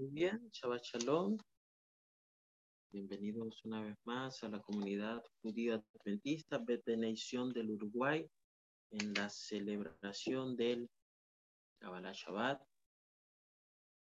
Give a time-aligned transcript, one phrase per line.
[0.00, 1.36] Muy bien, Shabbat Shalom.
[2.90, 6.58] Bienvenidos una vez más a la comunidad judía adventista
[6.96, 8.26] Nation del Uruguay
[8.92, 10.88] en la celebración del
[11.80, 12.62] Kabbalah Shabbat.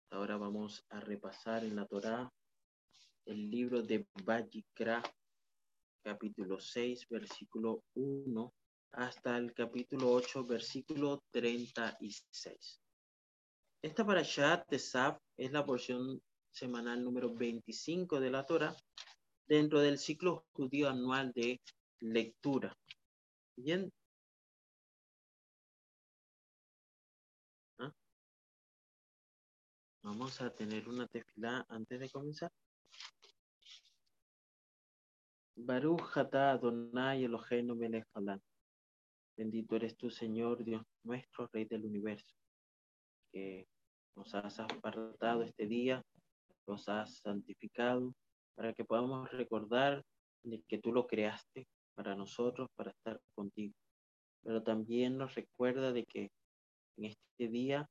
[0.09, 2.33] Ahora vamos a repasar en la Torá
[3.25, 5.03] el libro de Vayikra,
[6.01, 8.51] capítulo 6, versículo 1,
[8.93, 12.82] hasta el capítulo 8, versículo 36.
[13.83, 18.73] Esta parashat de Saf es la porción semanal número 25 de la Torah
[19.45, 21.59] dentro del ciclo judío anual de
[21.99, 22.73] lectura.
[23.57, 23.91] Bien.
[27.79, 27.91] ¿Ah?
[30.01, 32.53] Vamos a tener una tefilá antes de comenzar.
[35.57, 38.07] Baruch Hata Adonai Eloheinu melech
[39.35, 42.33] Bendito eres tú, Señor, Dios nuestro, Rey del universo,
[43.29, 43.67] que
[44.15, 46.03] nos has apartado este día,
[46.67, 48.13] nos has santificado,
[48.55, 50.03] para que podamos recordar
[50.43, 53.73] de que tú lo creaste para nosotros, para estar contigo.
[54.43, 56.31] Pero también nos recuerda de que
[56.97, 57.89] en este día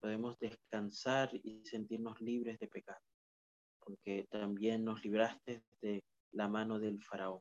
[0.00, 3.00] podemos descansar y sentirnos libres de pecado,
[3.80, 6.02] porque también nos libraste de
[6.32, 7.40] la mano del faraón,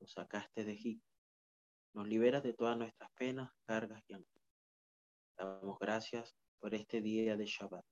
[0.00, 1.08] nos sacaste de Egipto,
[1.94, 4.35] nos liberas de todas nuestras penas, cargas y angustia.
[5.38, 7.84] Damos gracias por este día de Shabbat.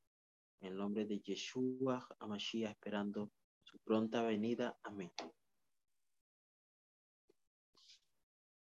[0.60, 3.31] En el nombre de Yeshua Amashiach, esperando
[3.62, 4.78] su pronta venida.
[4.82, 5.12] Amén.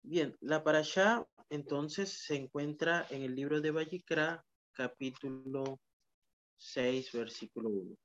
[0.02, 5.80] Bien, la parasha entonces se encuentra en el libro de Vallicra, capítulo
[6.58, 7.96] 6, versículo 1.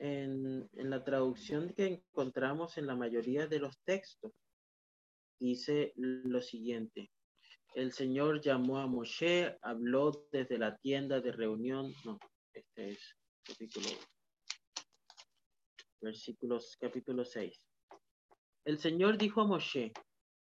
[0.00, 4.32] En, en, la traducción que encontramos en la mayoría de los textos,
[5.38, 7.10] dice lo siguiente
[7.74, 11.94] el Señor llamó a Moshe, habló desde la tienda de reunión.
[12.04, 12.18] No,
[12.52, 13.88] este es capítulo,
[16.00, 17.60] versículos, capítulo 6.
[18.64, 19.92] El Señor dijo a Moshe,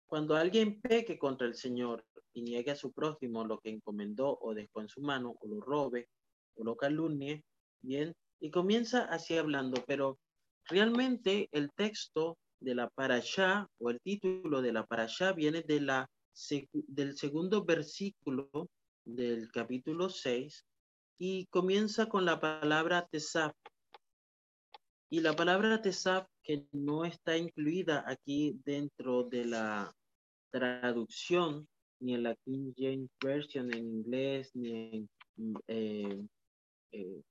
[0.07, 4.55] cuando alguien peque contra el Señor y niegue a su prójimo lo que encomendó o
[4.55, 6.09] dejó en su mano, o lo robe,
[6.57, 7.43] o lo calumnie,
[7.83, 10.19] bien, y comienza así hablando, pero
[10.67, 16.09] realmente el texto de la parashá o el título de la parashá viene de la
[16.73, 18.51] del segundo versículo
[19.05, 20.65] del capítulo 6
[21.19, 23.55] y comienza con la palabra tesap.
[25.11, 29.95] Y la palabra tesap que no está incluida aquí dentro de la
[30.51, 31.69] traducción,
[32.01, 35.09] ni en la King James Version en inglés, ni en
[35.69, 36.27] eh,
[36.93, 37.23] eh,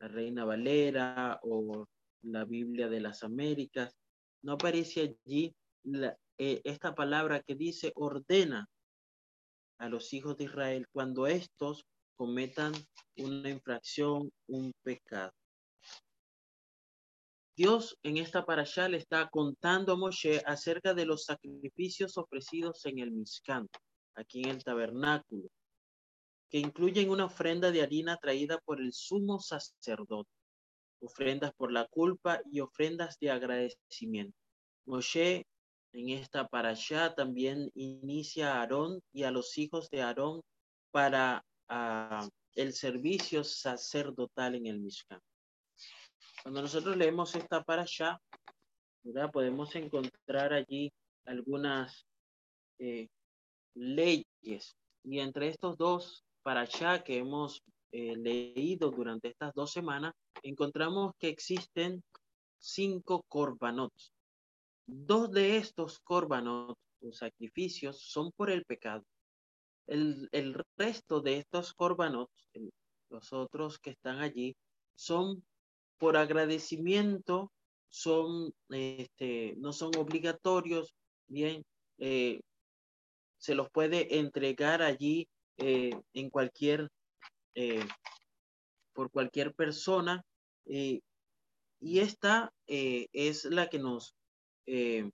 [0.00, 1.86] la Reina Valera o
[2.22, 3.96] la Biblia de las Américas,
[4.42, 8.66] no aparece allí la, eh, esta palabra que dice ordena
[9.78, 11.84] a los hijos de Israel cuando estos
[12.16, 12.72] cometan
[13.18, 15.32] una infracción, un pecado.
[17.54, 23.00] Dios en esta parasha le está contando a Moshe acerca de los sacrificios ofrecidos en
[23.00, 23.68] el Mishkan,
[24.14, 25.46] aquí en el tabernáculo,
[26.48, 30.30] que incluyen una ofrenda de harina traída por el sumo sacerdote,
[31.02, 34.38] ofrendas por la culpa y ofrendas de agradecimiento.
[34.86, 35.46] Moshe
[35.92, 40.42] en esta parasha también inicia a Aarón y a los hijos de Aarón
[40.90, 45.20] para ah, el servicio sacerdotal en el Mishkan.
[46.42, 48.20] Cuando nosotros leemos esta parasha,
[49.02, 49.30] ¿verdad?
[49.30, 50.92] podemos encontrar allí
[51.26, 52.06] algunas
[52.78, 53.08] eh,
[53.74, 54.76] leyes.
[55.04, 61.28] Y entre estos dos parashá que hemos eh, leído durante estas dos semanas, encontramos que
[61.28, 62.02] existen
[62.58, 63.92] cinco korbanot,
[64.92, 69.04] Dos de estos córbanos o sacrificios son por el pecado.
[69.86, 70.28] El,
[70.76, 72.26] resto de estos córbanos,
[73.08, 74.56] los otros que están allí,
[74.96, 75.44] son
[75.96, 77.52] por agradecimiento,
[77.88, 80.92] son, este, no son obligatorios,
[81.28, 81.64] bien,
[81.98, 82.40] eh,
[83.38, 85.28] se los puede entregar allí
[85.58, 86.88] eh, en cualquier,
[87.54, 87.86] eh,
[88.92, 90.24] por cualquier persona.
[91.82, 94.14] y esta es la que nos
[94.72, 95.10] eh,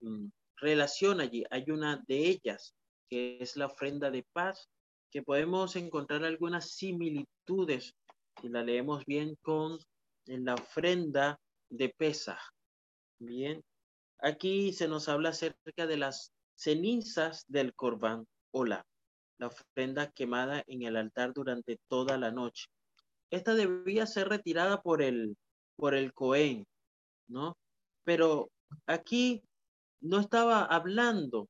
[0.00, 0.28] mm,
[0.58, 1.44] relación allí.
[1.50, 2.74] Hay una de ellas,
[3.08, 4.68] que es la ofrenda de paz,
[5.10, 7.96] que podemos encontrar algunas similitudes,
[8.40, 9.78] si la leemos bien, con
[10.26, 12.38] la ofrenda de pesa.
[13.18, 13.62] Bien,
[14.20, 18.86] aquí se nos habla acerca de las cenizas del corbán o la,
[19.38, 22.66] la ofrenda quemada en el altar durante toda la noche.
[23.30, 25.36] Esta debía ser retirada por el,
[25.74, 26.64] por el Cohen,
[27.26, 27.56] ¿no?
[28.04, 28.50] Pero
[28.86, 29.42] aquí
[30.00, 31.48] no estaba hablando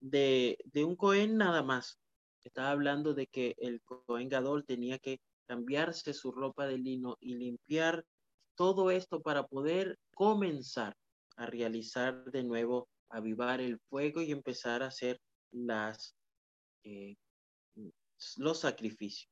[0.00, 1.98] de, un Cohen nada más.
[2.44, 7.34] estaba hablando de que el Cohen Gadol tenía que cambiarse su ropa de lino y
[7.34, 8.04] limpiar
[8.56, 10.96] todo esto para poder comenzar
[11.36, 15.20] a realizar de nuevo, avivar el fuego y empezar a hacer
[15.50, 16.14] las,
[16.84, 17.16] eh,
[18.36, 19.30] los sacrificios.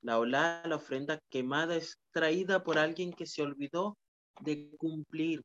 [0.00, 3.96] La ola, la ofrenda quemada es traída por alguien que se olvidó
[4.40, 5.42] de cumplir,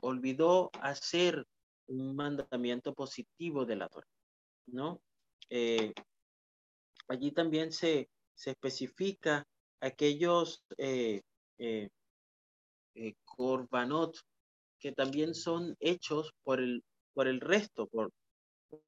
[0.00, 1.46] olvidó hacer
[1.86, 4.08] un mandamiento positivo de la Torah,
[4.66, 5.00] ¿no?
[5.50, 5.92] Eh,
[7.08, 9.46] allí también se, se especifica
[9.80, 11.22] aquellos eh,
[11.58, 11.90] eh,
[12.94, 14.16] eh, korbanot
[14.78, 16.82] que también son hechos por el,
[17.14, 18.10] por el resto, por,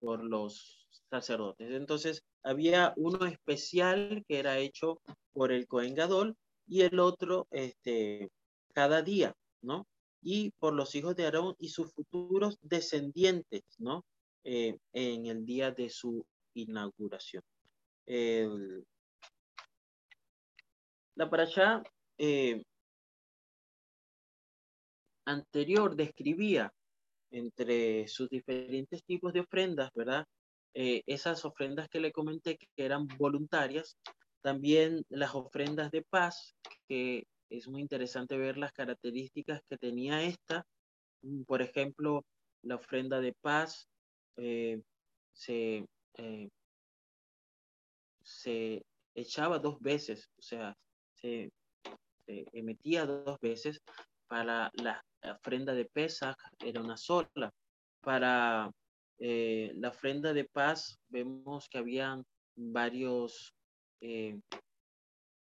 [0.01, 1.71] por los sacerdotes.
[1.71, 5.01] Entonces, había uno especial que era hecho
[5.33, 6.37] por el Cohen Gadol
[6.67, 8.31] y el otro este,
[8.73, 9.87] cada día, ¿no?
[10.25, 14.05] Y por los hijos de Aarón y sus futuros descendientes, ¿no?
[14.43, 17.43] Eh, en el día de su inauguración.
[21.17, 21.83] La parasha
[22.19, 22.63] eh,
[25.27, 26.73] anterior describía
[27.31, 30.27] entre sus diferentes tipos de ofrendas, ¿verdad?
[30.75, 33.97] Eh, esas ofrendas que le comenté que eran voluntarias,
[34.41, 36.55] también las ofrendas de paz,
[36.89, 37.27] que
[37.57, 40.67] es muy interesante ver las características que tenía esta.
[41.23, 42.25] Mm, por ejemplo,
[42.63, 43.89] la ofrenda de paz
[44.37, 44.81] eh,
[45.33, 45.87] se,
[46.19, 46.49] eh,
[48.23, 48.83] se
[49.15, 50.77] echaba dos veces, o sea,
[51.15, 51.51] se,
[52.27, 53.81] emitía dos veces.
[54.27, 57.53] Para la ofrenda de Pesach era una sola.
[58.01, 58.71] Para
[59.19, 62.25] eh, la ofrenda de paz vemos que habían
[62.57, 63.55] varios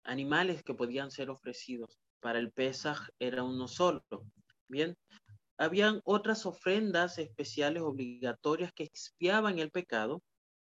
[0.03, 1.99] animales que podían ser ofrecidos.
[2.19, 4.03] Para el Pesach era uno solo.
[4.67, 4.95] Bien,
[5.57, 10.21] habían otras ofrendas especiales obligatorias que expiaban el pecado,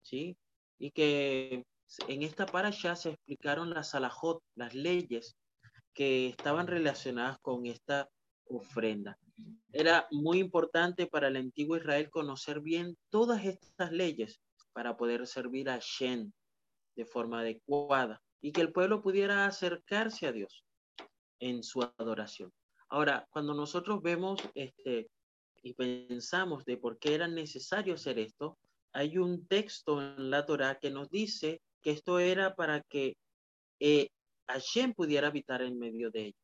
[0.01, 0.37] ¿sí?
[0.79, 1.65] Y que
[2.07, 5.35] en esta parasha se explicaron las alajot, las leyes
[5.93, 8.09] que estaban relacionadas con esta
[8.45, 9.17] ofrenda.
[9.71, 14.41] Era muy importante para el antiguo Israel conocer bien todas estas leyes
[14.73, 16.33] para poder servir a Shen
[16.95, 20.65] de forma adecuada y que el pueblo pudiera acercarse a Dios
[21.39, 22.51] en su adoración.
[22.89, 25.09] Ahora, cuando nosotros vemos este
[25.63, 28.57] y pensamos de por qué era necesario hacer esto,
[28.93, 33.15] hay un texto en la Torah que nos dice que esto era para que
[33.79, 34.09] eh,
[34.47, 36.41] Hashem pudiera habitar en medio de ellos.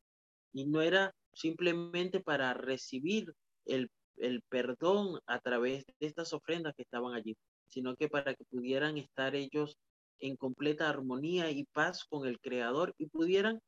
[0.54, 3.34] Y no era simplemente para recibir
[3.66, 7.36] el, el perdón a través de estas ofrendas que estaban allí,
[7.68, 9.78] sino que para que pudieran estar ellos
[10.20, 13.62] en completa armonía y paz con el Creador y pudieran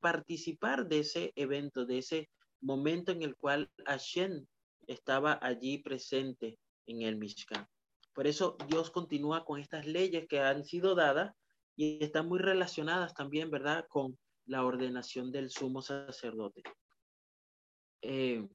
[0.00, 2.30] participar de ese evento, de ese
[2.60, 4.46] momento en el cual Hashem
[4.86, 7.66] estaba allí presente en el Mishkan.
[8.14, 11.34] Por eso Dios continúa con estas leyes que han sido dadas
[11.76, 16.62] y están muy relacionadas también, ¿verdad?, con la ordenación del sumo sacerdote.
[18.00, 18.46] Eh,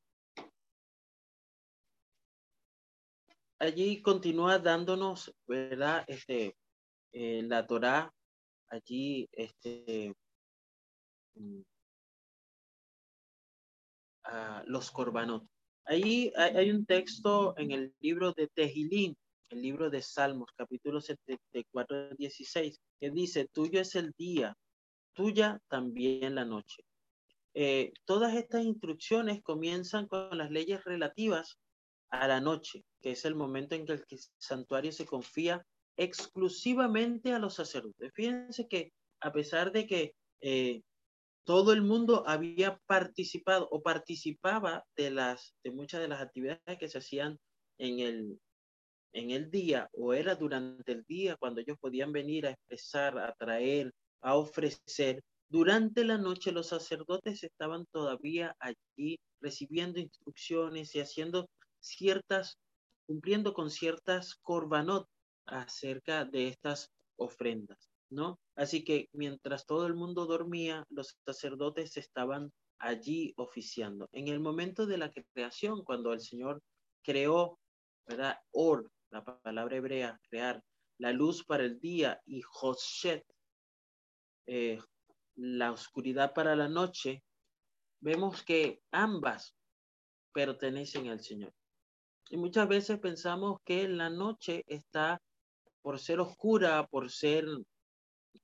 [3.60, 6.04] allí continúa dándonos, ¿verdad?
[6.08, 6.56] Este,
[7.12, 8.14] eh, la Torah,
[8.70, 10.14] allí, este,
[11.36, 11.62] mm,
[14.66, 15.46] los corbanot.
[15.86, 19.18] Ahí hay, hay, un texto en el libro de Tejilín,
[19.50, 24.56] el libro de Salmos, capítulo 74, 16, que dice, tuyo es el día,
[25.14, 26.84] tuya también la noche.
[27.54, 31.58] Eh, todas estas instrucciones comienzan con las leyes relativas
[32.10, 34.06] a la noche, que es el momento en que el
[34.38, 35.66] santuario se confía
[35.98, 38.12] exclusivamente a los sacerdotes.
[38.14, 40.82] Fíjense que a pesar de que eh,
[41.44, 46.88] todo el mundo había participado o participaba de las de muchas de las actividades que
[46.88, 47.40] se hacían
[47.78, 48.40] en el
[49.14, 53.34] en el día o era durante el día cuando ellos podían venir a expresar, a
[53.34, 55.22] traer, a ofrecer.
[55.50, 61.50] Durante la noche los sacerdotes estaban todavía allí recibiendo instrucciones y haciendo
[61.82, 62.58] ciertas,
[63.06, 65.08] cumpliendo con ciertas corbanot
[65.52, 68.40] acerca de estas ofrendas, ¿no?
[68.56, 74.10] Así que mientras todo el mundo dormía, los sacerdotes estaban allí oficiando.
[74.12, 76.62] En el momento de la creación, cuando el Señor
[77.04, 77.60] creó,
[78.08, 78.38] ¿verdad?
[78.52, 80.64] Or, la palabra hebrea, crear,
[80.98, 83.24] la luz para el día y Joshet,
[84.48, 84.80] eh,
[85.36, 87.24] la oscuridad para la noche,
[88.00, 89.56] vemos que ambas
[90.34, 91.54] pertenecen al Señor.
[92.30, 95.20] Y muchas veces pensamos que la noche está
[95.82, 97.46] por ser oscura, por ser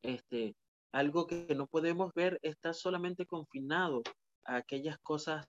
[0.01, 0.55] este,
[0.91, 4.03] algo que no podemos ver, está solamente confinado
[4.45, 5.45] a aquellas cosas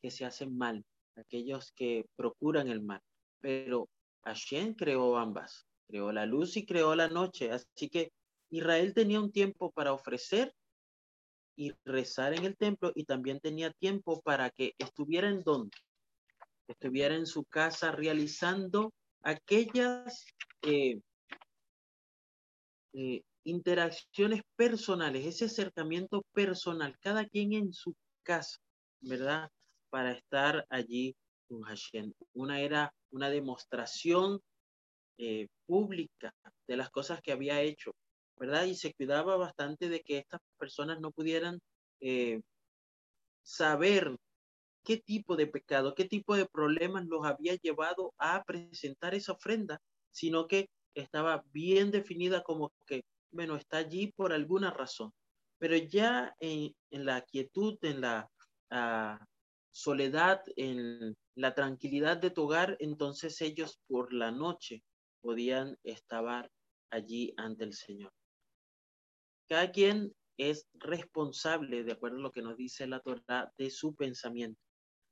[0.00, 0.84] que se hacen mal,
[1.16, 3.00] aquellos que procuran el mal.
[3.40, 3.88] Pero
[4.24, 5.66] Hashem creó ambas.
[5.88, 7.52] creó la luz y creó la noche.
[7.52, 8.10] Así que
[8.50, 10.52] Israel tenía un tiempo para ofrecer
[11.56, 15.76] y rezar en el templo y también tenía tiempo para que estuviera en donde,
[16.68, 20.26] estuviera en su casa realizando aquellas
[20.62, 21.00] eh,
[22.98, 28.56] eh, interacciones personales, ese acercamiento personal, cada quien en su casa,
[29.02, 29.50] ¿verdad?
[29.90, 31.14] Para estar allí
[31.46, 32.10] con Hashem.
[32.32, 34.40] Una era una demostración
[35.18, 36.32] eh, pública
[36.66, 37.92] de las cosas que había hecho,
[38.38, 38.64] ¿verdad?
[38.64, 41.60] Y se cuidaba bastante de que estas personas no pudieran
[42.00, 42.40] eh,
[43.42, 44.16] saber
[44.84, 49.80] qué tipo de pecado, qué tipo de problemas los había llevado a presentar esa ofrenda,
[50.12, 55.12] sino que estaba bien definida como que, bueno, está allí por alguna razón.
[55.58, 58.30] Pero ya en, la quietud, en la
[58.70, 59.24] ah,
[59.70, 64.82] soledad, en la tranquilidad de tu hogar, entonces ellos por la noche
[65.20, 66.50] podían estar
[66.90, 68.12] allí ante el Señor.
[69.48, 73.94] Cada quien es responsable, de acuerdo a lo que nos dice la Torah, de su
[73.94, 74.60] pensamiento.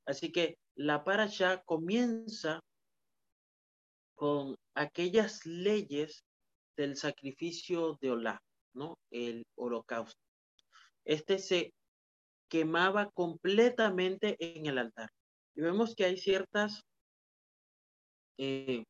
[0.05, 2.59] Así que la parasha comienza
[4.15, 6.23] con aquellas leyes
[6.77, 8.99] del sacrificio de Olá, ¿no?
[9.09, 10.19] El holocausto.
[11.05, 11.73] Este se
[12.49, 15.09] quemaba completamente en el altar.
[15.55, 16.83] Y vemos que hay ciertas
[18.37, 18.83] eh,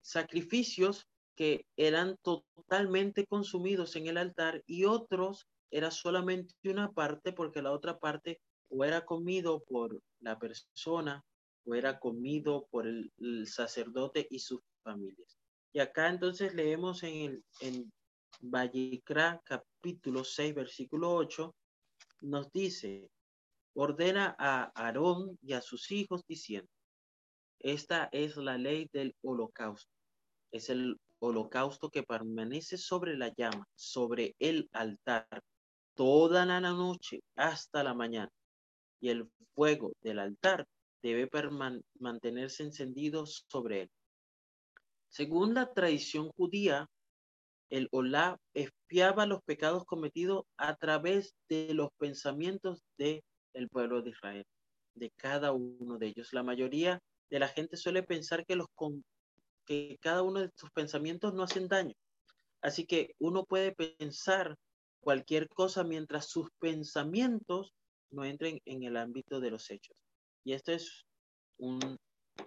[0.00, 1.06] sacrificios
[1.36, 7.72] que eran totalmente consumidos en el altar y otros era solamente una parte porque la
[7.72, 11.24] otra parte o era comido por la persona
[11.66, 15.38] o era comido por el, sacerdote y sus familias.
[15.72, 17.92] Y acá entonces leemos en, el, en
[18.40, 21.54] Vallecra capítulo 6 versículo 8,
[22.22, 23.10] nos dice,
[23.74, 26.68] ordena a Aarón y a sus hijos diciendo,
[27.60, 29.90] esta es la ley del holocausto.
[30.52, 35.26] Es el holocausto que permanece sobre la llama, sobre el altar,
[35.94, 38.30] toda la noche hasta la mañana.
[39.00, 40.66] Y el fuego del altar
[41.04, 41.28] debe
[42.00, 43.90] mantenerse encendido sobre él.
[45.08, 46.88] Según la tradición judía,
[47.68, 54.10] el Olá espiaba los pecados cometidos a través de los pensamientos del el pueblo de
[54.10, 54.44] Israel,
[54.94, 56.32] de cada uno de ellos.
[56.32, 58.66] La mayoría de la gente suele pensar que, los,
[59.66, 61.94] que cada uno de tus pensamientos no hacen daño.
[62.62, 64.56] Así que uno puede pensar
[65.00, 67.74] cualquier cosa mientras sus pensamientos
[68.10, 69.94] no entren en el ámbito de los hechos.
[70.44, 71.04] Y esto es
[71.58, 71.96] un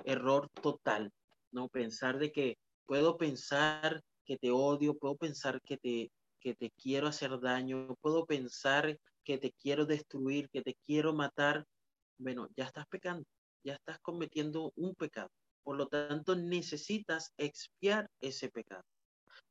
[0.03, 1.11] error total,
[1.51, 1.67] ¿no?
[1.67, 7.07] Pensar de que puedo pensar que te odio, puedo pensar que te, que te quiero
[7.07, 11.65] hacer daño, puedo pensar que te quiero destruir, que te quiero matar.
[12.17, 13.25] Bueno, ya estás pecando,
[13.63, 15.29] ya estás cometiendo un pecado.
[15.63, 18.83] Por lo tanto, necesitas expiar ese pecado.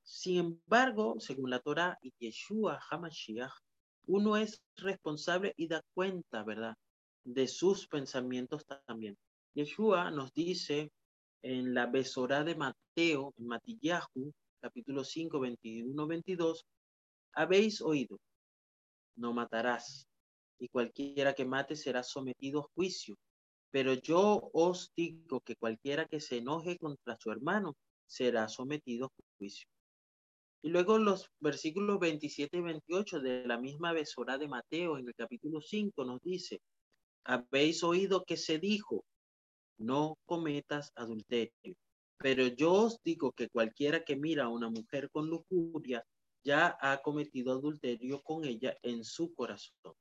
[0.03, 3.53] Sin embargo, según la Torah y Yeshua HaMashiach,
[4.07, 6.75] uno es responsable y da cuenta, ¿verdad?
[7.27, 9.19] De sus pensamientos también.
[9.53, 10.93] Yeshua nos dice
[11.43, 16.65] en la Besorá de Mateo, en Matillahu, capítulo 5, 21, 22,
[17.33, 18.21] habéis oído,
[19.17, 20.07] no matarás,
[20.61, 23.17] y cualquiera que mate será sometido a juicio.
[23.73, 27.75] Pero yo os digo que cualquiera que se enoje contra su hermano
[28.07, 29.67] será sometido a juicio.
[30.63, 35.15] Y luego los versículos 27 y 28 de la misma besora de Mateo en el
[35.17, 36.61] capítulo 5 nos dice,
[37.27, 39.05] habéis oído que se dijo,
[39.79, 41.77] no cometas adulterio.
[42.19, 46.05] Pero yo os digo que cualquiera que mira a una mujer con lujuria
[46.45, 49.95] ya ha cometido adulterio con ella en su corazón.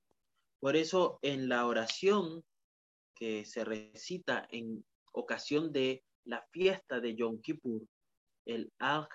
[0.59, 2.43] Por eso en la oración
[3.15, 7.85] que se recita en ocasión de la fiesta de Yom Kippur,
[8.45, 9.07] el al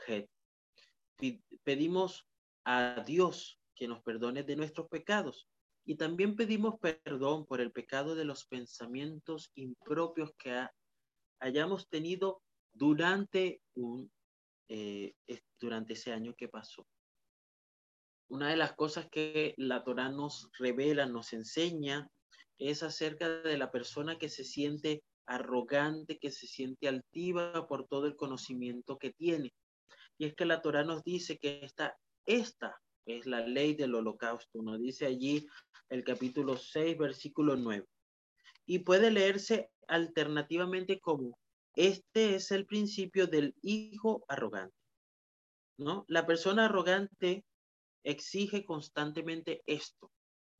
[1.62, 2.26] pedimos
[2.64, 5.46] a Dios que nos perdone de nuestros pecados
[5.84, 10.66] y también pedimos perdón por el pecado de los pensamientos impropios que
[11.40, 14.10] hayamos tenido durante, un,
[14.68, 15.14] eh,
[15.58, 16.86] durante ese año que pasó.
[18.28, 22.08] Una de las cosas que la Torah nos revela, nos enseña,
[22.58, 28.06] es acerca de la persona que se siente arrogante, que se siente altiva por todo
[28.06, 29.52] el conocimiento que tiene.
[30.18, 31.96] Y es que la Torah nos dice que esta,
[32.26, 34.62] esta es la ley del holocausto.
[34.62, 35.46] Nos dice allí
[35.88, 37.86] el capítulo 6, versículo 9.
[38.66, 41.38] Y puede leerse alternativamente como,
[41.74, 44.74] este es el principio del hijo arrogante.
[45.78, 46.04] ¿No?
[46.08, 47.44] La persona arrogante
[48.04, 50.10] exige constantemente esto,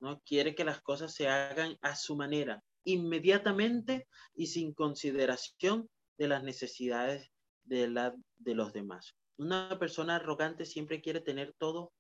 [0.01, 0.21] ¿no?
[0.25, 6.43] Quiere que las cosas se hagan a su manera, inmediatamente y sin consideración de las
[6.43, 7.31] necesidades
[7.65, 9.15] de la de los demás.
[9.39, 11.93] Una persona arrogante siempre quiere tener todo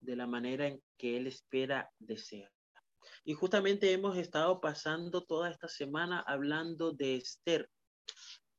[0.00, 2.50] de la manera en que él espera, desea.
[3.24, 7.68] Y justamente hemos estado pasando toda esta semana hablando de Esther,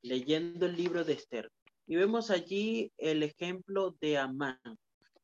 [0.01, 1.51] leyendo el libro de Esther.
[1.86, 4.60] Y vemos allí el ejemplo de Amán,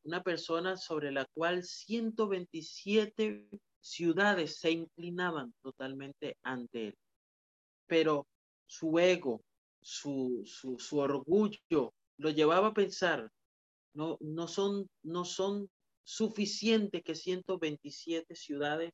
[0.02, 3.48] una persona sobre la cual 127
[3.80, 6.98] ciudades se inclinaban totalmente ante él.
[7.86, 8.26] Pero
[8.66, 9.42] su ego,
[9.82, 13.30] su, su, su orgullo lo llevaba a pensar,
[13.92, 15.68] no, no, son, no son
[16.04, 18.92] suficientes que 127 ciudades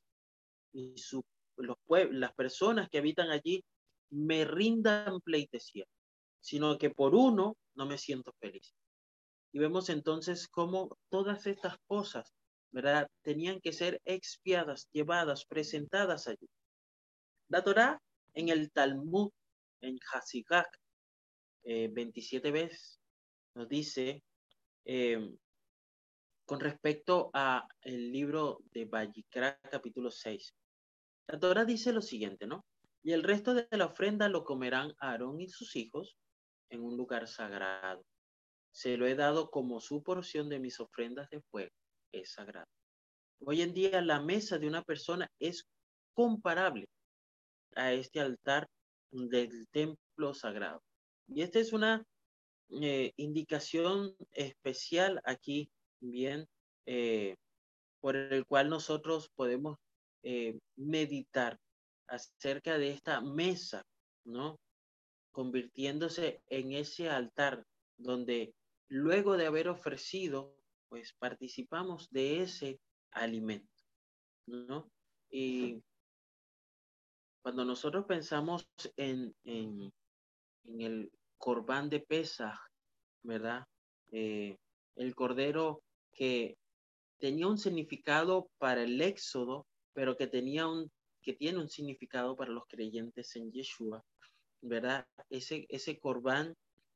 [0.72, 1.24] y su,
[1.56, 1.76] los
[2.12, 3.64] las personas que habitan allí
[4.10, 5.84] me rindan pleitesía,
[6.40, 8.74] sino que por uno no me siento feliz.
[9.52, 12.32] Y vemos entonces cómo todas estas cosas,
[12.70, 13.08] ¿verdad?
[13.22, 16.48] Tenían que ser expiadas, llevadas, presentadas allí.
[17.48, 18.00] La Torah
[18.34, 19.30] en el Talmud,
[19.80, 20.68] en Hasigak,
[21.64, 23.00] 27 eh, veces,
[23.54, 24.22] nos dice
[24.84, 25.36] eh,
[26.50, 30.52] con respecto a el libro de Vallicra, capítulo 6.
[31.28, 32.66] La Torah dice lo siguiente, ¿no?
[33.04, 36.16] Y el resto de la ofrenda lo comerán Aarón y sus hijos
[36.68, 38.04] en un lugar sagrado.
[38.72, 41.70] Se lo he dado como su porción de mis ofrendas de fuego.
[42.10, 42.66] Es sagrado.
[43.46, 45.68] Hoy en día la mesa de una persona es
[46.14, 46.88] comparable
[47.76, 48.68] a este altar
[49.12, 50.82] del templo sagrado.
[51.28, 52.04] Y esta es una
[52.70, 56.46] eh, indicación especial aquí, bien,
[56.86, 57.36] eh,
[58.00, 59.78] por el cual nosotros podemos
[60.22, 61.58] eh, meditar
[62.08, 63.82] acerca de esta mesa,
[64.24, 64.58] ¿no?
[65.32, 67.64] Convirtiéndose en ese altar
[67.96, 68.54] donde
[68.88, 70.56] luego de haber ofrecido,
[70.88, 72.80] pues participamos de ese
[73.12, 73.70] alimento,
[74.46, 74.90] ¿no?
[75.30, 75.82] Y
[77.42, 79.92] cuando nosotros pensamos en, en,
[80.64, 82.58] el corbán de Pesaj,
[83.22, 83.64] ¿verdad?
[84.12, 84.58] Eh,
[84.96, 85.82] el cordero
[86.12, 86.56] que
[87.18, 90.90] tenía un significado para el éxodo, pero que tenía un
[91.22, 94.02] que tiene un significado para los creyentes en Yeshua,
[94.62, 95.06] ¿verdad?
[95.28, 96.54] Ese, ese corbán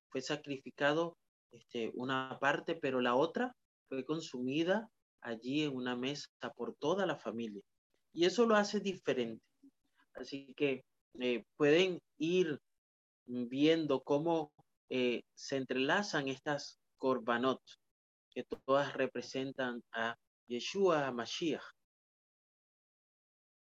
[0.09, 1.17] fue sacrificado
[1.51, 3.55] este, una parte, pero la otra
[3.89, 4.89] fue consumida
[5.21, 7.63] allí en una mesa por toda la familia.
[8.13, 9.45] Y eso lo hace diferente.
[10.15, 10.85] Así que
[11.21, 12.59] eh, pueden ir
[13.27, 14.53] viendo cómo
[14.89, 17.61] eh, se entrelazan estas korbanot,
[18.35, 20.17] que todas representan a
[20.49, 21.63] Yeshua, a Mashiach.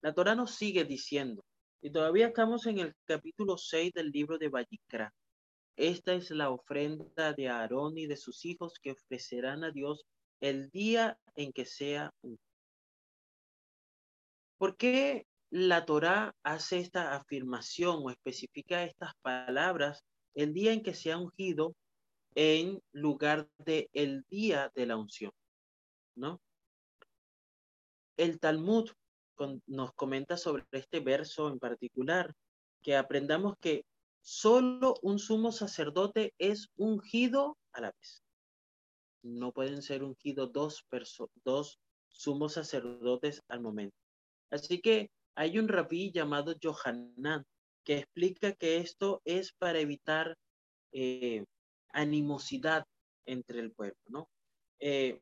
[0.02, 1.44] La Torah nos sigue diciendo,
[1.82, 5.14] y todavía estamos en el capítulo 6 del libro de Vallicra.
[5.76, 10.06] Esta es la ofrenda de Aarón y de sus hijos que ofrecerán a Dios
[10.40, 12.40] el día en que sea un.
[14.58, 20.94] ¿Por qué la Torá hace esta afirmación o especifica estas palabras el día en que
[20.94, 21.76] se ha ungido
[22.36, 25.32] en lugar de el día de la unción,
[26.16, 26.42] ¿no?
[28.18, 28.92] El Talmud
[29.68, 32.34] nos comenta sobre este verso en particular,
[32.82, 33.86] que aprendamos que
[34.22, 38.24] solo un sumo sacerdote es ungido a la vez.
[39.24, 40.86] No pueden ser ungidos dos,
[41.44, 43.98] dos sumos sacerdotes al momento.
[44.50, 47.44] Así que hay un rabí llamado Johanan
[47.84, 50.38] que explica que esto es para evitar
[50.92, 51.44] eh,
[51.96, 52.86] animosidad
[53.26, 54.30] entre el pueblo, ¿no?
[54.80, 55.22] Eh,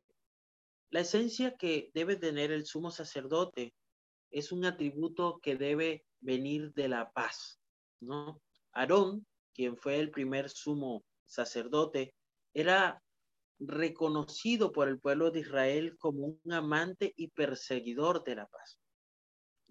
[0.90, 3.74] la esencia que debe tener el sumo sacerdote
[4.30, 7.60] es un atributo que debe venir de la paz,
[8.00, 8.42] ¿no?
[8.74, 12.14] Aarón, quien fue el primer sumo sacerdote,
[12.54, 13.02] era
[13.60, 18.80] reconocido por el pueblo de Israel como un amante y perseguidor de la paz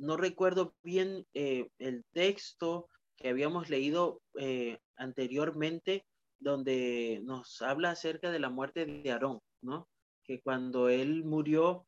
[0.02, 6.04] no recuerdo bien eh, el texto que habíamos leído eh, anteriormente,
[6.42, 9.88] donde nos habla acerca de la muerte de Aarón, ¿no?
[10.24, 11.87] Que cuando él murió,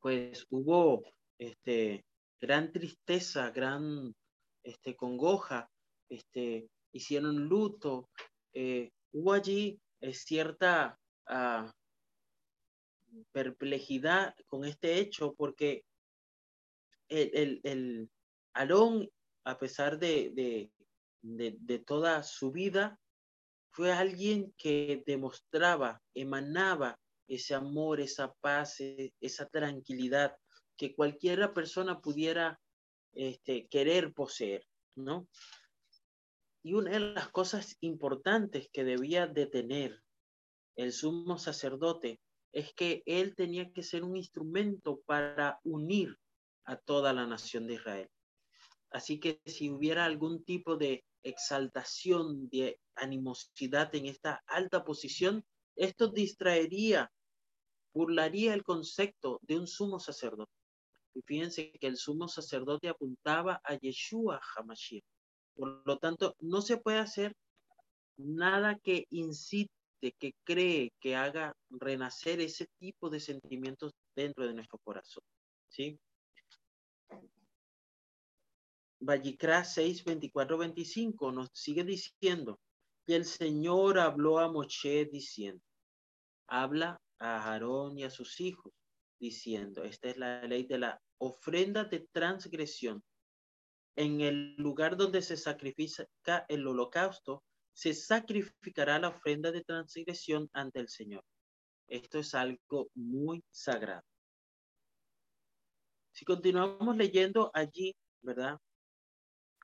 [0.00, 1.02] pues hubo
[1.38, 2.04] este,
[2.40, 4.14] gran tristeza, gran
[4.62, 5.70] este, congoja,
[6.08, 8.08] este, hicieron luto,
[8.52, 9.80] eh, hubo allí
[10.12, 11.72] cierta ah,
[13.32, 15.84] perplejidad con este hecho, porque
[17.08, 18.10] el, el,
[18.54, 19.08] Aarón,
[19.44, 20.70] a pesar de,
[21.22, 22.98] de, toda su vida,
[23.70, 30.36] fue alguien que demostraba, emanaba ese amor, esa paz, e, esa tranquilidad
[30.76, 32.60] que cualquiera persona pudiera
[33.12, 34.64] este, querer poseer,
[34.96, 35.28] ¿no?
[36.62, 40.02] Y una de las cosas importantes que debía de tener
[40.76, 42.20] el sumo sacerdote
[42.52, 46.16] es que él tenía que ser un instrumento para unir
[46.64, 48.08] a toda la nación de Israel.
[48.90, 55.44] Así que si hubiera algún tipo de exaltación, de animosidad en esta alta posición,
[55.76, 57.10] esto distraería,
[57.94, 60.52] burlaría el concepto de un sumo sacerdote.
[61.14, 65.04] Y fíjense que el sumo sacerdote apuntaba a Yeshua Hamashiach.
[65.54, 67.34] Por lo tanto, no se puede hacer
[68.16, 69.70] nada que incite,
[70.18, 75.22] que cree, que haga renacer ese tipo de sentimientos dentro de nuestro corazón.
[75.68, 75.98] ¿Sí?
[79.00, 82.60] Vallicra 6, 24, 25 nos sigue diciendo
[83.06, 85.62] que el Señor habló a Moshe diciendo,
[86.46, 88.72] habla a Aarón y a sus hijos,
[89.18, 93.02] diciendo, esta es la ley de la ofrenda de transgresión.
[93.96, 100.80] En el lugar donde se sacrifica el holocausto, se sacrificará la ofrenda de transgresión ante
[100.80, 101.24] el Señor.
[101.88, 104.04] Esto es algo muy sagrado.
[106.12, 108.58] Si continuamos leyendo allí, ¿verdad?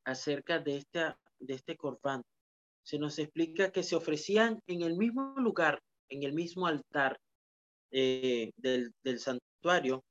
[0.07, 2.23] Acerca de, esta, de este corbán.
[2.83, 7.19] Se nos explica que se ofrecían en el mismo lugar, en el mismo altar
[7.90, 10.05] eh, del, santuario,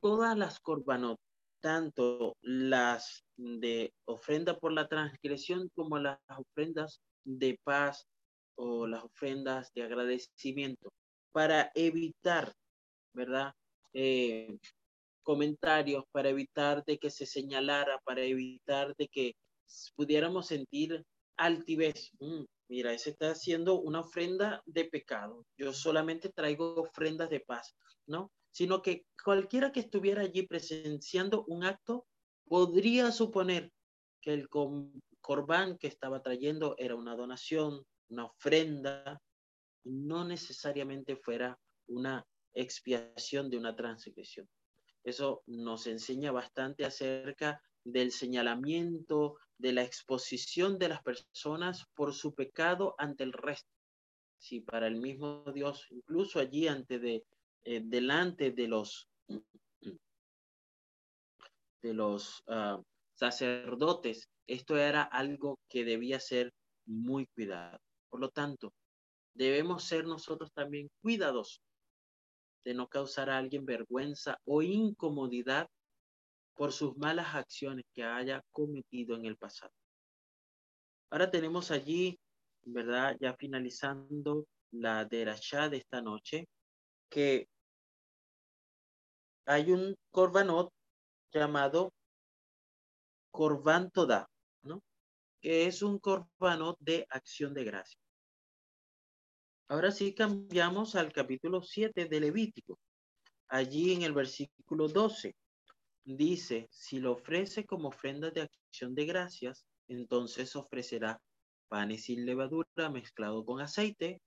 [0.00, 1.18] todas las corbanot,
[1.60, 8.06] tanto las de ofrenda por la transgresión como las ofrendas de paz
[8.54, 10.92] o las ofrendas de agradecimiento,
[11.32, 12.52] para evitar,
[13.12, 13.52] ¿verdad?
[13.92, 14.56] Eh,
[15.22, 19.34] comentarios para evitar de que se señalara, para evitar de que
[19.96, 21.04] pudiéramos sentir
[21.36, 22.10] altivez.
[22.20, 25.44] Mm, mira, ese está haciendo una ofrenda de pecado.
[25.56, 27.74] Yo solamente traigo ofrendas de paz,
[28.06, 28.30] ¿no?
[28.52, 32.06] Sino que cualquiera que estuviera allí presenciando un acto
[32.46, 33.70] podría suponer
[34.20, 34.48] que el
[35.20, 39.20] corbán que estaba trayendo era una donación, una ofrenda,
[39.84, 44.48] no necesariamente fuera una expiación de una transgresión.
[45.04, 52.34] Eso nos enseña bastante acerca del señalamiento, de la exposición de las personas por su
[52.34, 53.70] pecado ante el resto.
[54.38, 57.24] Si para el mismo Dios, incluso allí ante de,
[57.64, 59.06] eh, delante de los
[61.82, 62.78] de los ah,
[63.14, 66.52] sacerdotes, esto era algo que debía ser
[66.84, 67.78] muy cuidado.
[68.10, 68.74] Por lo tanto,
[69.34, 71.62] debemos ser nosotros también cuidadosos
[72.64, 75.68] de no causar a alguien vergüenza o incomodidad
[76.54, 79.72] por sus malas acciones que haya cometido en el pasado.
[81.10, 82.20] Ahora tenemos allí,
[82.62, 83.16] ¿verdad?
[83.20, 86.48] Ya finalizando la derashá de esta noche,
[87.08, 87.48] que
[89.46, 90.72] hay un corbanot
[91.32, 91.92] llamado
[93.30, 94.28] Corban Toda,
[94.62, 94.82] ¿no?
[95.40, 97.98] Que es un corbanot de acción de gracia.
[99.70, 102.80] Ahora sí cambiamos al capítulo 7 de Levítico.
[103.46, 105.36] Allí en el versículo 12
[106.04, 111.22] dice, si lo ofrece como ofrenda de acción de gracias, entonces ofrecerá
[111.68, 114.20] panes sin levadura mezclado con aceite,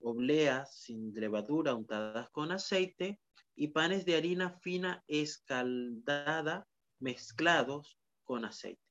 [0.00, 3.20] obleas sin levadura untadas con aceite
[3.54, 6.66] y panes de harina fina escaldada
[6.98, 8.87] mezclados con aceite.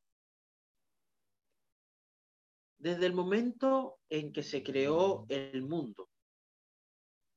[2.80, 6.08] Desde el momento en que se creó el mundo,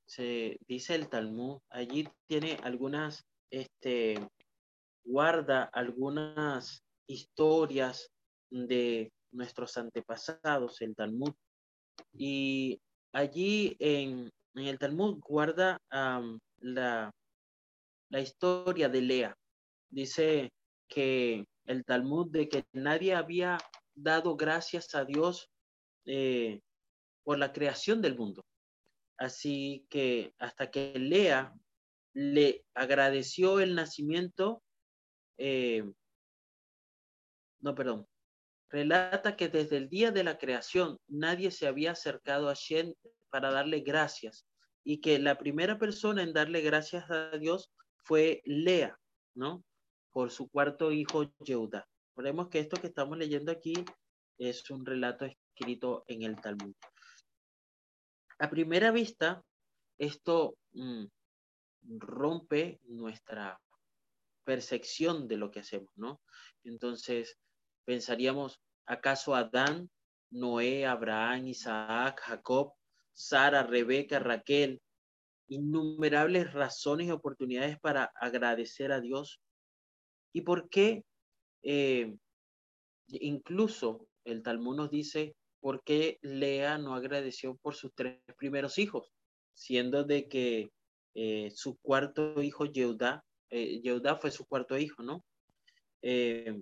[0.06, 4.16] se dice el Talmud, allí tiene algunas, este,
[5.04, 8.10] guarda algunas historias
[8.50, 11.32] de nuestros antepasados, el Talmud.
[12.12, 12.80] Y
[13.12, 17.10] allí en, el Talmud guarda la,
[18.10, 19.36] la historia de Lea.
[19.88, 20.52] Dice
[20.88, 23.58] que el Talmud de que nadie había
[24.02, 25.50] dado gracias a Dios
[26.06, 26.60] eh,
[27.22, 28.44] por la creación del mundo.
[29.18, 31.54] Así que hasta que Lea
[32.14, 34.62] le agradeció el nacimiento,
[35.38, 35.84] eh,
[37.60, 38.06] no, perdón,
[38.70, 42.94] relata que desde el día de la creación nadie se había acercado a Shen
[43.28, 44.46] para darle gracias
[44.84, 48.98] y que la primera persona en darle gracias a Dios fue Lea,
[49.34, 49.62] ¿no?
[50.10, 51.86] Por su cuarto hijo Yehuda.
[52.20, 53.72] Recordemos que esto que estamos leyendo aquí
[54.36, 56.74] es un relato escrito en el Talmud.
[58.38, 59.42] A primera vista,
[59.96, 61.06] esto mm,
[61.96, 63.58] rompe nuestra
[64.44, 66.20] percepción de lo que hacemos, ¿no?
[66.62, 67.38] Entonces,
[67.86, 69.88] pensaríamos, ¿acaso Adán,
[70.30, 72.74] Noé, Abraham, Isaac, Jacob,
[73.14, 74.82] Sara, Rebeca, Raquel,
[75.48, 79.40] innumerables razones y oportunidades para agradecer a Dios?
[80.34, 81.02] ¿Y por qué
[81.62, 82.16] eh,
[83.08, 89.12] incluso el Talmud nos dice por qué Lea no agradeció por sus tres primeros hijos,
[89.54, 90.72] siendo de que
[91.14, 93.82] eh, su cuarto hijo, Yehuda, eh,
[94.20, 95.24] fue su cuarto hijo, ¿no?
[96.02, 96.56] eh,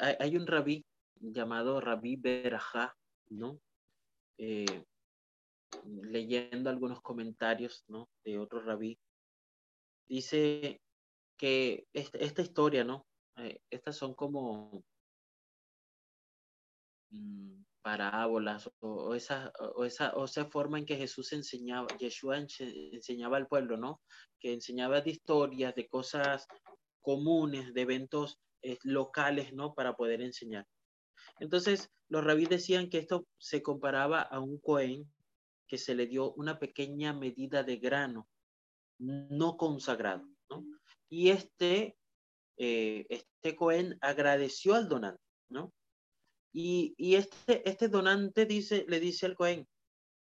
[0.00, 0.84] hay, un rabí
[1.20, 2.96] llamado Rabí Berajá,
[3.28, 3.60] ¿no?
[5.84, 8.08] Leyendo algunos comentarios, ¿no?
[8.24, 8.98] De otro rabí,
[10.08, 10.80] dice
[11.36, 13.06] que esta, historia, ¿no?
[13.36, 14.82] Eh, estas son como
[17.10, 23.36] mm, parábolas o, esa, o, esa, o esa forma en que Jesús enseñaba, Yeshua enseñaba
[23.36, 24.00] al pueblo, ¿no?
[24.40, 26.46] Que enseñaba de historias, de cosas
[27.00, 29.74] comunes, de eventos eh, locales, ¿no?
[29.74, 30.66] Para poder enseñar.
[31.38, 35.10] Entonces, los rabíes decían que esto se comparaba a un Cohen
[35.68, 38.26] que se le dio una pequeña medida de grano
[38.98, 40.64] no consagrado, ¿no?
[41.08, 41.96] Y este,
[42.56, 45.72] eh, este Cohen agradeció al donante, ¿no?
[46.52, 49.68] Y, y, este, este donante dice, le dice al Cohen,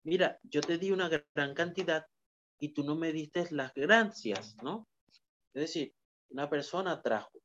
[0.03, 2.05] mira, yo te di una gran cantidad
[2.59, 4.87] y tú no me diste las gracias, ¿no?
[5.53, 5.93] Es decir,
[6.29, 7.41] una persona trajo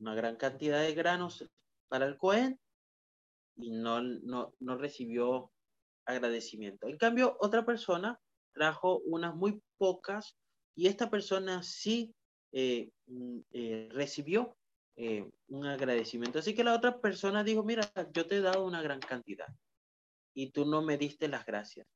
[0.00, 1.46] una gran cantidad de granos
[1.88, 2.58] para el Cohen
[3.56, 5.52] y no, no, no recibió
[6.06, 6.88] agradecimiento.
[6.88, 8.18] En cambio, otra persona
[8.54, 10.36] trajo unas muy pocas
[10.74, 12.14] y esta persona sí
[12.52, 14.56] eh, mm, eh, recibió
[14.96, 16.38] eh, un agradecimiento.
[16.38, 19.46] Así que la otra persona dijo, mira, yo te he dado una gran cantidad
[20.34, 21.86] y tú no me diste las gracias.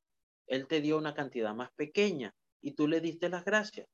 [0.46, 3.88] Él te dio una cantidad más pequeña y tú le diste las gracias.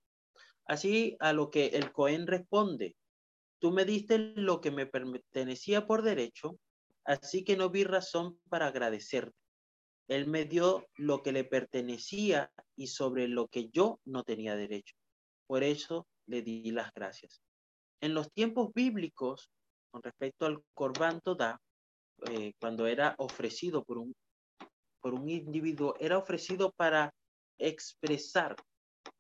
[0.65, 2.97] Así a lo que el Cohen responde,
[3.59, 6.59] tú me diste lo que me pertenecía por derecho,
[7.05, 9.37] así que no vi razón para agradecerte.
[10.09, 14.95] Él me dio lo que le pertenecía y sobre lo que yo no tenía derecho.
[15.47, 17.43] Por eso le di las gracias.
[18.01, 19.51] En los tiempos bíblicos,
[19.91, 21.61] con respecto al Corban Todá,
[22.31, 24.15] eh, cuando era ofrecido por un,
[25.03, 27.13] por un individuo, era ofrecido para
[27.59, 28.57] expresar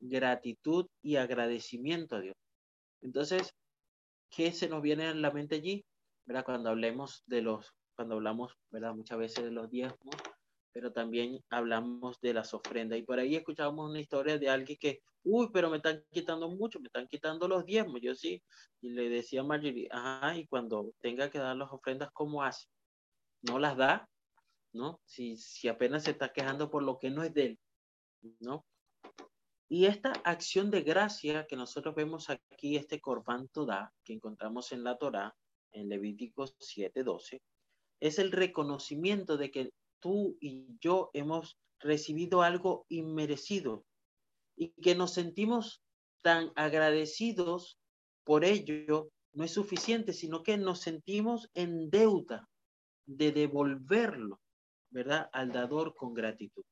[0.00, 2.36] gratitud y agradecimiento a Dios.
[3.02, 3.52] Entonces,
[4.30, 5.84] ¿qué se nos viene a la mente allí?
[6.24, 6.46] ¿Verdad?
[6.46, 8.94] Cuando hablemos de los, cuando hablamos, ¿verdad?
[8.94, 10.16] Muchas veces de los diezmos,
[10.72, 12.98] pero también hablamos de las ofrendas.
[12.98, 16.80] Y por ahí escuchábamos una historia de alguien que, uy, pero me están quitando mucho,
[16.80, 18.00] me están quitando los diezmos.
[18.00, 18.42] Yo sí,
[18.80, 22.66] y le decía a Marjorie, ajá, y cuando tenga que dar las ofrendas, ¿cómo hace?
[23.42, 24.08] ¿No las da?
[24.72, 25.00] ¿No?
[25.04, 27.58] Si, si apenas se está quejando por lo que no es de él,
[28.40, 28.64] ¿no?
[29.68, 34.82] Y esta acción de gracia que nosotros vemos aquí, este Corban Todá, que encontramos en
[34.82, 35.36] la Torá,
[35.72, 37.40] en Levítico 7:12,
[38.00, 43.84] es el reconocimiento de que tú y yo hemos recibido algo inmerecido
[44.56, 45.82] y que nos sentimos
[46.22, 47.78] tan agradecidos
[48.24, 52.48] por ello, no es suficiente, sino que nos sentimos en deuda
[53.06, 54.40] de devolverlo,
[54.90, 55.28] ¿verdad?
[55.32, 56.64] Al dador con gratitud.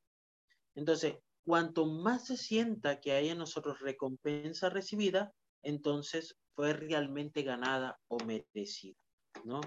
[0.74, 7.98] Entonces, cuanto más se sienta que hay en nosotros recompensa recibida, entonces fue realmente ganada
[8.08, 8.96] o merecida,
[9.44, 9.60] ¿no?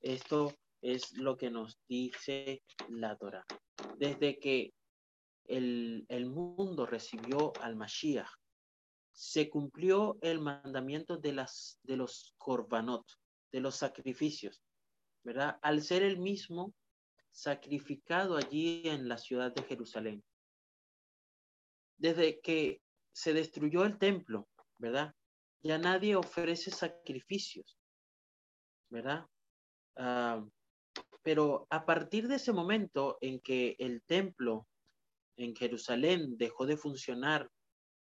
[0.00, 3.44] Esto es lo que nos dice la Torah.
[3.98, 4.72] Desde que
[5.44, 8.30] el, mundo recibió al Mashiach,
[9.12, 13.04] se cumplió el mandamiento de, las, de los korbanot,
[13.52, 14.62] de los sacrificios,
[15.24, 15.58] ¿verdad?
[15.62, 16.74] Al ser el mismo
[17.32, 20.24] sacrificado allí en la ciudad de Jerusalén.
[21.98, 22.80] Desde que
[23.12, 25.14] se destruyó el templo, ¿verdad?
[25.62, 27.76] Ya nadie ofrece sacrificios,
[28.88, 29.26] ¿verdad?
[29.96, 30.42] Ah,
[31.22, 34.66] pero a partir de ese momento en que el templo
[35.36, 37.50] en Jerusalén dejó de funcionar,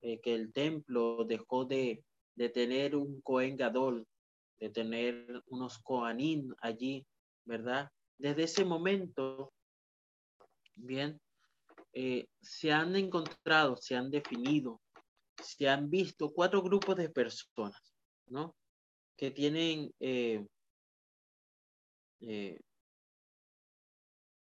[0.00, 2.04] eh, que el templo dejó de,
[2.52, 4.06] tener un Cohen Gadol,
[4.58, 7.06] de tener unos Kohanim allí,
[7.44, 7.90] ¿verdad?
[8.18, 9.52] Desde ese momento,
[10.74, 11.20] bien,
[11.92, 14.80] eh, se han encontrado, se han definido,
[15.42, 17.94] se han visto cuatro grupos de personas,
[18.26, 18.54] ¿no?
[19.16, 20.44] Que tienen eh,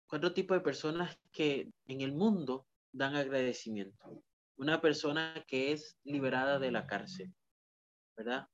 [0.07, 4.23] cuatro tipos de personas que en el mundo dan agradecimiento.
[4.57, 7.33] Una persona que es liberada de la cárcel,
[8.15, 8.47] ¿verdad?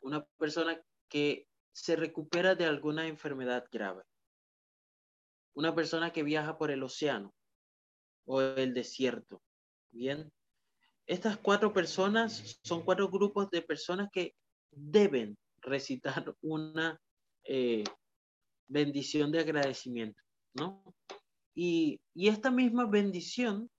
[0.00, 4.02] Una persona que se recupera de alguna enfermedad grave.
[5.54, 7.34] Una persona que viaja por el océano
[8.26, 9.42] o el desierto.
[9.90, 10.30] Bien.
[11.06, 14.34] Estas cuatro personas son cuatro grupos de personas que
[14.70, 17.00] deben recitar una
[17.44, 17.84] eh,
[18.66, 20.22] bendición de agradecimiento.
[20.54, 20.82] ¿No?
[21.54, 23.70] Y, esta misma bendición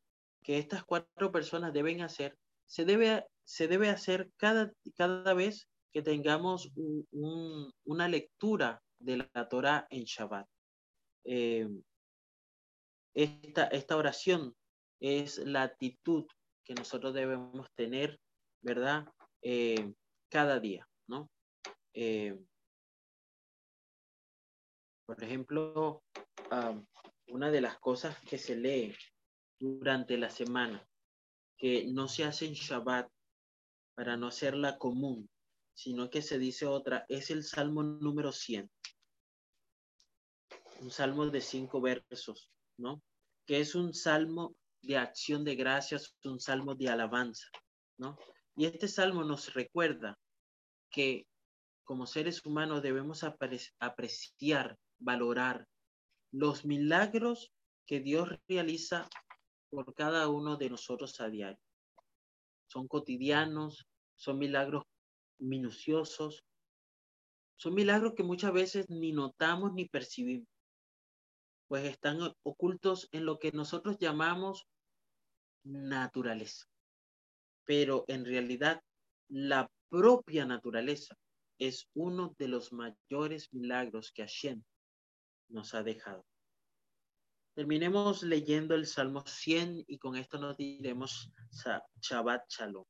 [0.44, 6.02] que estas cuatro personas deben hacer, se debe, se debe hacer cada, cada vez que
[6.02, 6.72] tengamos
[7.12, 10.48] una lectura de la Torah en Shabbat.
[11.26, 11.68] Eh,
[13.14, 14.56] esta, esta oración
[15.00, 16.26] es la actitud
[16.64, 18.20] que nosotros debemos tener,
[18.62, 19.06] ¿verdad?
[19.42, 19.94] Eh,
[20.30, 21.30] cada día, ¿no?
[21.94, 22.38] Eh,
[25.06, 26.04] Por ejemplo,
[27.28, 28.96] una de las cosas que se lee
[29.60, 30.88] durante la semana,
[31.58, 33.10] que no se hace en Shabbat
[33.96, 35.30] para no hacerla común,
[35.74, 38.70] sino que se dice otra, es el Salmo número 100.
[40.82, 43.04] Un salmo de cinco versos, ¿no?
[43.46, 47.50] Que es un salmo de acción de gracias, un salmo de alabanza,
[47.98, 48.18] ¿no?
[48.56, 50.18] Y este salmo nos recuerda
[50.90, 51.28] que
[51.84, 53.24] como seres humanos debemos
[53.80, 55.68] apreciar, valorar
[56.32, 57.52] los milagros
[57.86, 59.10] que Dios realiza
[59.70, 61.60] por cada uno de nosotros a diario.
[62.68, 64.84] Son cotidianos, son milagros
[65.40, 66.44] minuciosos,
[67.56, 70.48] son milagros que muchas veces ni notamos ni percibimos,
[71.68, 74.68] pues están ocultos en lo que nosotros llamamos
[75.64, 76.66] naturaleza.
[77.66, 78.82] Pero en realidad
[79.30, 81.16] la propia naturaleza
[81.60, 84.64] es uno de los mayores milagros que Hashem
[85.50, 86.26] nos ha dejado.
[87.54, 91.32] Terminemos leyendo el Salmo 100 y con esto nos diremos
[92.02, 92.86] Shabbat Shalom.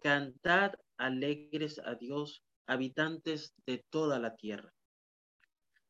[0.00, 4.72] Cantad alegres a Dios, habitantes de toda la tierra.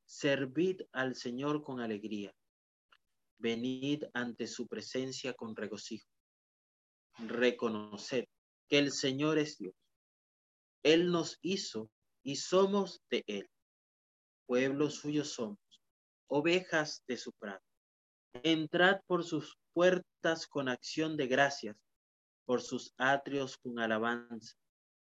[0.05, 2.35] Servid al Señor con alegría.
[3.39, 6.09] Venid ante su presencia con regocijo.
[7.19, 8.27] Reconoced
[8.69, 9.75] que el Señor es Dios
[10.87, 11.91] él nos hizo
[12.23, 13.51] y somos de Él.
[14.47, 15.59] Pueblo suyo somos,
[16.29, 17.63] ovejas de su prado.
[18.43, 21.77] Entrad por sus puertas con acción de gracias,
[22.45, 24.57] por sus atrios con alabanza.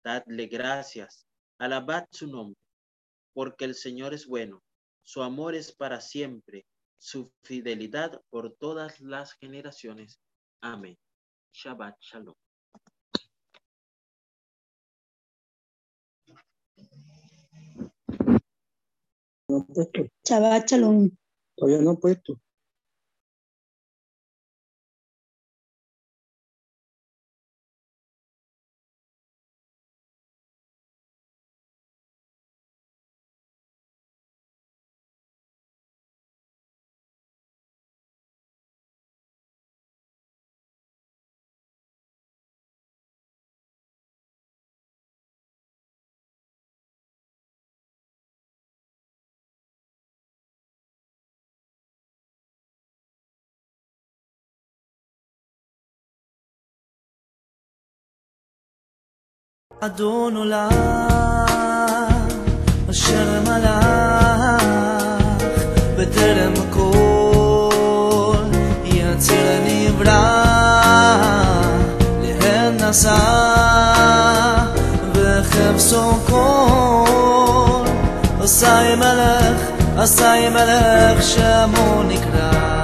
[0.03, 1.25] Dadle gracias,
[1.57, 2.59] alabad su nombre,
[3.33, 4.63] porque el Señor es bueno,
[5.03, 6.65] su amor es para siempre,
[6.97, 10.19] su fidelidad por todas las generaciones.
[10.61, 10.97] Amén.
[11.51, 12.35] Shabbat Shalom.
[19.49, 20.07] No puesto.
[20.25, 21.11] Shabbat Shalom.
[21.57, 22.39] Todavía no he puesto.
[59.81, 60.69] אדון עולם,
[62.89, 64.63] אשר מלך
[65.97, 68.43] בטרם הכל
[68.83, 70.43] יציר נברא
[72.21, 73.15] להן נשא
[75.13, 77.85] וחפשו כל
[78.41, 79.61] עשי מלך,
[79.97, 82.78] עשי מלך שמו נקרא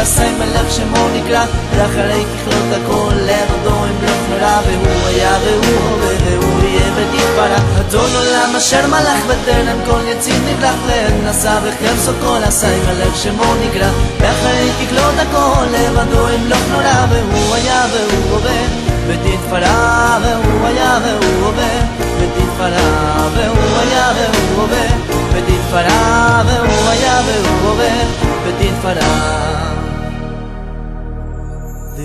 [0.00, 1.44] הסמל איך שמו נקרא,
[1.78, 7.80] לחלי ככלות הכל, לרדו לארדו אמלוך נולד, והוא היה והוא הורה והוא יהיה ותתפלא.
[7.80, 13.54] אדון עולם אשר מלך בטרם כל יציב נקלח לעת נשא וחפשו כל הסמל איך שמו
[13.62, 18.62] נקרא, לחלי ככלות הכל, לבדו אמלוך נולד, והוא היה והוא הורה
[19.06, 21.80] ותתפלא, והוא היה והוא הורה
[22.18, 22.90] ותתפלא,
[23.34, 24.86] והוא היה והוא הורה
[25.32, 28.04] ותתפלא, והוא היה והוא הורה
[28.46, 29.79] ותתפלא.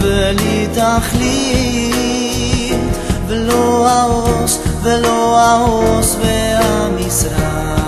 [0.00, 2.80] ולי תכלית
[3.26, 7.85] ולא העוס ולא העוס והמשרה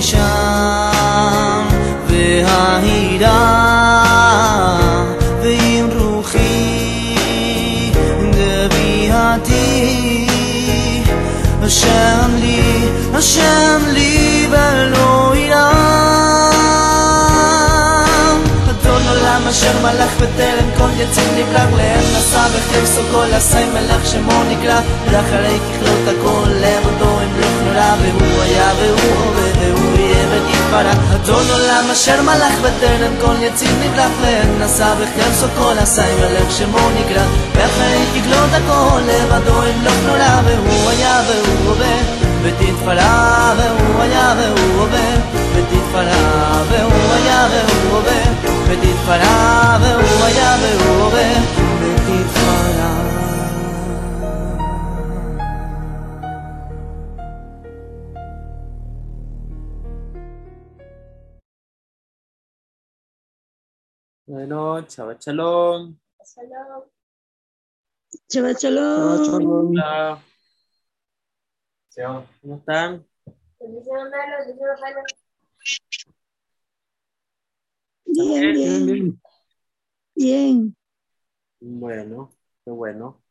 [0.00, 1.66] שם
[2.06, 3.56] וההירה
[5.42, 6.76] ועם רוחי
[8.30, 10.26] גביעתי
[11.62, 15.66] השם לי, השם לי ולא ירם
[18.70, 24.44] אדון עולם אשר מלך בטרם כל יציר נבלג לאן נסע בחפסו כל עשי מלאך שמו
[24.50, 24.80] נקרא
[25.12, 26.48] לאחרי ככלות הכל
[27.76, 33.70] ברא והוא היה והוא עובד והוא יהיה ונתברא אדון עולם אשר מלך בטרם כל יציב
[33.84, 37.22] נבלך להם נשא וחרסו כל עשה עם הלב שמו נקרא.
[37.54, 42.04] ואחרי תגלות הכל לבדו אין לו נורא והוא היה והוא עובד
[42.42, 45.20] ותתפרע והוא היה והוא עובד
[45.54, 51.65] ותתפרע והוא היה והוא עובד ותתפרע והוא היה והוא עובד.
[64.28, 65.96] Bueno, Shabbat Shalom.
[68.28, 69.24] Shabbat Shabbat shalom.
[69.24, 69.68] shalom.
[69.70, 70.18] Hola.
[72.42, 73.06] ¿Cómo están?
[78.06, 79.20] Bien, bien.
[80.16, 80.76] bien.
[81.60, 82.32] Bueno,
[82.64, 83.22] qué bueno.